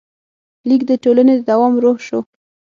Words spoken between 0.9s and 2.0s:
ټولنې د دوام روح